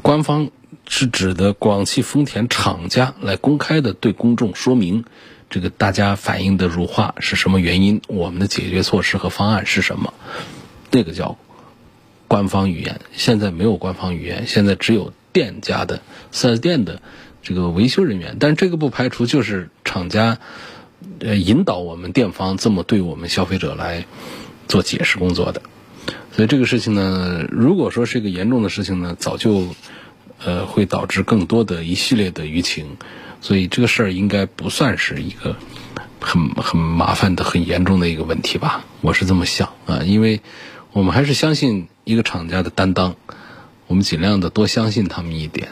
[0.02, 0.50] 官方。
[0.92, 5.04] 是指的广汽丰田厂家来公开的对公众说明，
[5.48, 10.12] 这个大家反映的乳化是什么原因，我们的解决措施和方案是什么，
[10.90, 11.38] 那个叫
[12.26, 13.00] 官方语言。
[13.12, 17.00] 现在没有官方语言，现在只有店家的四 S 店的
[17.40, 18.36] 这个维修人员。
[18.40, 20.38] 但这个不排除就是厂家
[21.20, 24.06] 呃引导我们店方这么对我们消费者来
[24.66, 25.62] 做解释工作的。
[26.32, 29.68] 所以这个事情呢，如果说是一个严重的事情呢，早就。
[30.44, 32.96] 呃，会导致更多的一系列的舆情，
[33.40, 35.56] 所以这个事儿应该不算是一个
[36.20, 38.84] 很很麻烦的、很严重的一个问题吧？
[39.02, 40.40] 我是这么想啊，因为
[40.92, 43.16] 我们还是相信一个厂家的担当，
[43.86, 45.68] 我们尽量的多相信他们一点，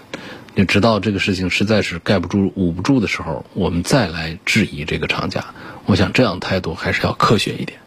[0.54, 5.44] 就直到这个事情实在是盖不住、捂不住的时候，我们再来质疑这个厂家。
[5.86, 7.78] 我想这样态度还是要科学一点。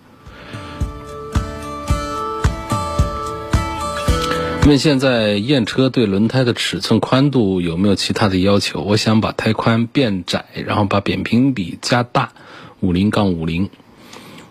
[4.68, 8.82] 问现在验车对轮胎的尺寸宽度有没有其他的要求？
[8.82, 12.32] 我想把胎宽变窄，然后把扁平比加大，
[12.80, 13.72] 五零杠五零。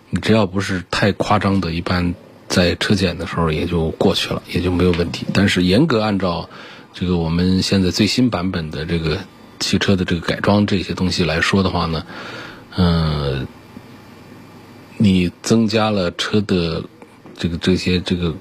[0.09, 2.13] 你只要不是太夸张的，一般
[2.49, 5.25] 在车检的时候也就过去了，也就没有问题。
[5.33, 6.49] 但是严格按照
[6.93, 9.19] 这个我们现在最新版本的这个
[9.59, 12.05] 汽车的这个改装这些东西来说的话呢，
[12.75, 13.47] 嗯，
[14.97, 16.83] 你增加了车的
[17.37, 18.35] 这个这些这个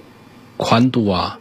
[0.57, 1.39] 宽度啊。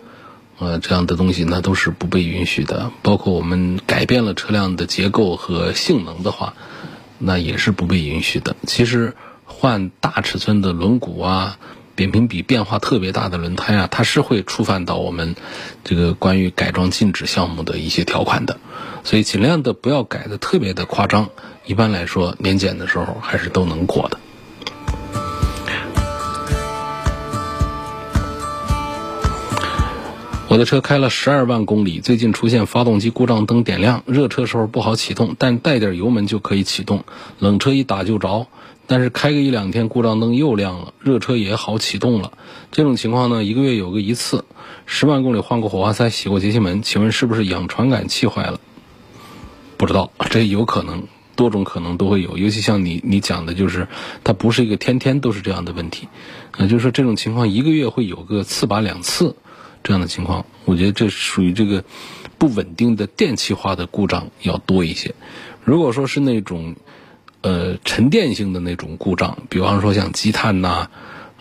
[0.60, 2.92] 呃，这样的东西那都是不被允许的。
[3.02, 6.54] 包括我们改变了车辆的结构和性能的话，
[7.18, 8.56] 那也是不被允许的。
[8.68, 11.58] 其实换大尺寸的轮毂啊，
[11.96, 15.36] 扁平比变化特别大的轮胎啊，它是会触犯到我们
[15.84, 18.58] 这个关于改装禁止项目的一些条款的。
[19.04, 21.30] 所以尽量的不要改的特别的夸张。
[21.66, 24.20] 一般来说，年检的时候还是都能过的。
[30.50, 37.04] 我的车开了十二万公里，最近出现发动机故障灯点亮，热车时候不好启动，但带点油门就可以启动，
[37.38, 38.48] 冷车一打就着。
[38.88, 42.32] 但是开个一两天，故障灯又亮了，热车也好启动了。
[42.72, 44.44] 这种情况呢，一个月有个一次。
[44.88, 48.60] 十万公里换过火花塞，洗过节气门，请问是不是氧传感器坏了？
[49.78, 51.04] 不知道，这有可能，
[51.36, 52.40] 多种可能都会有。
[52.40, 53.88] 尤其像你你讲的，就是
[54.24, 56.08] 它不是一个天天都是这样的问题，
[56.58, 59.36] 啊，就是说这种情况一个月会有个次把两次。
[59.84, 61.84] 这样的情况，我觉得这属于这个
[62.38, 65.16] 不稳定的电气化的故障要多一些。
[65.64, 66.76] 如果说是那种
[67.42, 70.90] 呃沉淀性的那种故障，比方说像积碳呐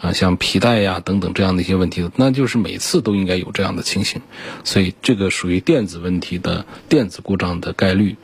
[0.01, 4.23] 啊，像皮带呀等等这样的一些问题，那就是每次都应该有这样的情形。
[4.65, 8.17] 所以这个属于电子问题的电子故障的概率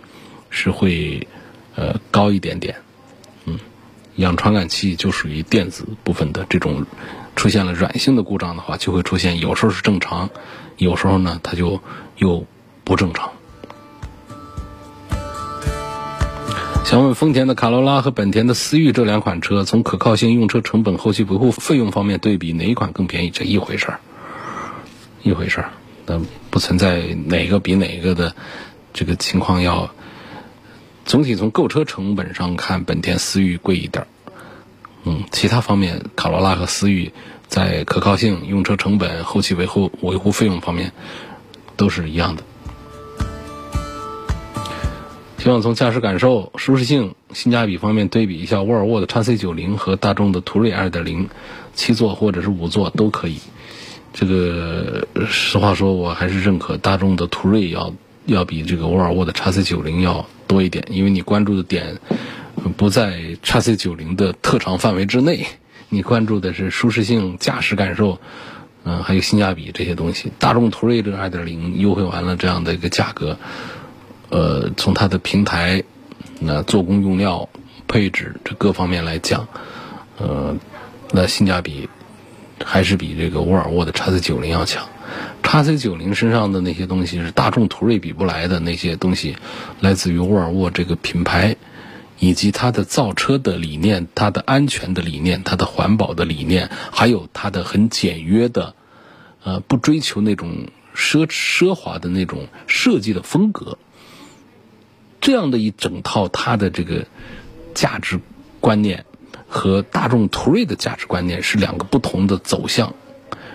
[0.51, 1.27] 是会
[1.75, 2.77] 呃高一点点。
[3.47, 3.59] 嗯，
[4.17, 6.87] 氧传感器就属于电子部分的这种。
[7.37, 10.31] 出现了软性的故障的话，就会出现有时候是正常，
[10.77, 11.81] 有时候呢它就
[12.17, 12.47] 又
[12.85, 13.33] 不正常。
[16.85, 23.31] 想问丰田的卡罗拉和本田的思域这两款车，从可靠性、用车成本、后期维护费用方面对比，哪一款更便宜？
[23.31, 24.01] 这一回事儿。
[25.23, 25.71] 一回事儿，
[26.05, 26.21] 那
[26.51, 28.37] 不存在哪个比哪个的
[28.93, 29.91] 这个情况要。
[31.07, 34.07] 总体从购车成本上看，本田思域贵一点儿。
[35.05, 37.13] 嗯，其他方面，卡罗拉和思域
[37.47, 40.93] 在可靠性、用车成本、后期维护维护费用方面
[41.77, 42.43] 都是一样的。
[45.39, 51.29] 希望从驾驶感受、舒适性、性价比方面对比一下沃尔沃的 x C 九零和大众的途锐二点零，
[51.75, 53.39] 七座或者是五座都可以。
[54.15, 57.93] 这个实话说，我还是认可大众的途锐要
[58.25, 61.99] 要比这个沃尔沃的 x C 九零要多一点，因为你关注的点
[62.73, 65.47] 不在 x C 九零的特长范围之内，
[65.89, 68.19] 你关注的是舒适性、驾驶感受，
[68.85, 70.33] 嗯，还有性价比这些东西。
[70.39, 73.39] 大众途锐这个二点零优惠完了这样的一个价格。
[74.31, 75.85] 呃，从它的平台、
[76.41, 77.49] 那做工用料、
[77.87, 79.47] 配置这各方面来讲，
[80.19, 80.57] 呃，
[81.13, 81.89] 那性价比
[82.65, 84.89] 还是比这个沃尔沃的 x C 九零要强。
[85.43, 89.37] x C 九零身上的那些东西是大众途锐比不来的那些东西，
[89.81, 91.55] 来自于沃尔沃这个品牌，
[92.19, 98.75] 以及它的造车的理念、它的安全的理念、它的环保的理念，还有它的很简约的，
[99.43, 103.79] 呃，不追求那种奢奢华的那种设计的风格。
[105.21, 107.07] 这样的一整套，它的这个
[107.75, 108.21] 价值
[108.61, 109.07] 观念
[109.49, 112.95] 和大众途锐的价值观念是两个不同的走向，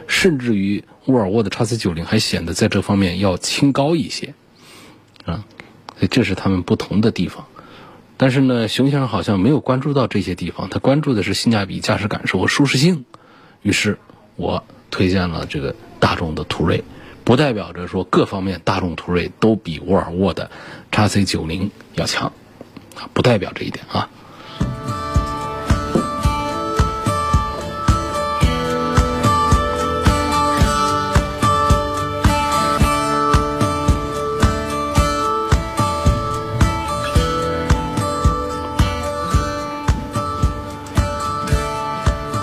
[0.07, 4.33] 甚至于沃尔沃的 x C 九零还显得在这方面要清高一些，
[5.25, 5.45] 啊，
[6.09, 7.45] 这是他们不同的地方。
[8.21, 13.05] 但是呢，熊先生好像没有关注到这些地方，他关注的是性价比、驾驶感受和舒适性。
[13.61, 13.97] 于是
[14.35, 16.83] 我推荐了这个大众的途锐。
[17.23, 20.51] 不代表着说各方面大众途锐都比沃尔沃的
[20.91, 22.33] x C 九零要强，
[22.97, 24.09] 啊，不代表这一点啊。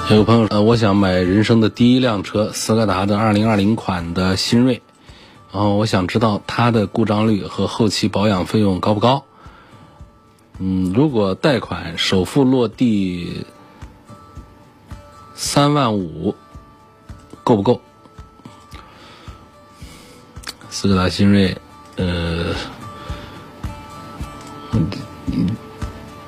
[0.09, 4.80] 有个朋友，呃，我想买人生的第一辆车，斯柯达的2020款的新锐，
[5.52, 9.24] 然后我想知道它的故障率和后期保养费用高不高？
[10.61, 13.44] 嗯，如果贷款首付落地
[15.34, 16.36] 三万五，
[17.42, 17.80] 够不够？
[20.70, 21.59] 斯柯达新锐，
[21.96, 22.54] 呃，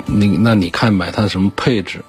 [0.05, 2.05] 你那你看买它的什么配置？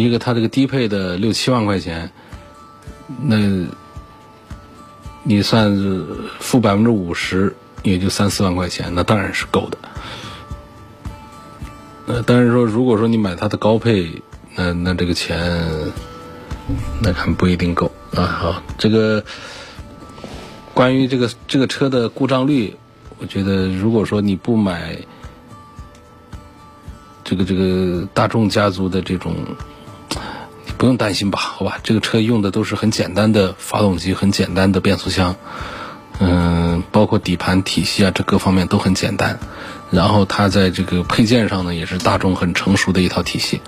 [0.00, 2.10] 一个它这个低配的六七万块钱，
[3.22, 3.36] 那
[5.22, 5.76] 你算
[6.40, 9.78] 付百分之五十，也就三四万块钱，那当然是够的。
[12.06, 14.22] 呃，但是说如果说你买它的高配，
[14.54, 15.62] 那那这个钱，
[17.02, 18.24] 那看不一定够啊。
[18.24, 19.22] 好，这个
[20.72, 22.74] 关于这个这个车的故障率，
[23.18, 24.96] 我觉得如果说你不买
[27.22, 29.36] 这个这个大众家族的这种。
[30.82, 35.36] 不用担心吧，好吧，这个车用的都是很简单的发动机，很简单的变速箱，
[36.18, 39.38] 嗯，包括底盘体系啊，这各方面都很简单。
[39.92, 43.60] 然后它在这个配件上呢，也是大众很成熟的一套体系，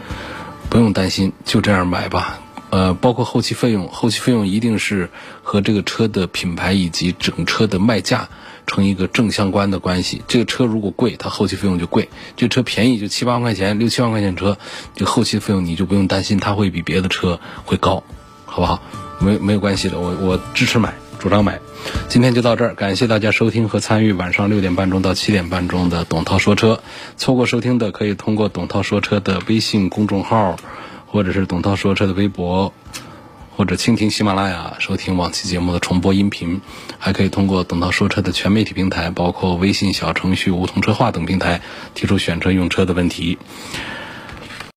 [0.69, 2.41] 不用担心，就这样买吧。
[2.71, 5.09] 呃，包括后期费用，后期费用一定是
[5.45, 8.29] 和这个车的品牌以及整车的卖价。
[8.67, 10.23] 成一个正相关的关系。
[10.29, 14.59] 这个车如果贵，它后期费用就贵；这车便宜，就七八万块钱、六七万块钱车，
[14.95, 18.03] 就后期费用你就不用担心它会比别的车会高，
[18.45, 18.81] 好不好？
[19.21, 21.61] 没没有关系的，我我支持买，主张买。
[22.09, 26.81] 今天就到这儿，感谢大家收听和参与晚上六点半钟到七点半钟的董涛说车。
[27.17, 30.57] 错过收听的可以通过董涛说车的微信公众号，
[31.07, 32.73] 或者是董涛说车的微博。
[33.57, 36.61] 或者蜻蜓、喜马拉雅收听往期节目的重播音频，
[36.99, 41.61] 还可以通过等到说车的全媒体平台，包括微信小程序梧桐车话等平台，
[41.95, 43.39] 提出选车用车的问题。